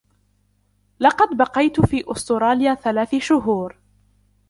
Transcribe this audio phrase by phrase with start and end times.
[0.99, 3.77] لقد بقيت في أستراليا ثلاث شهور.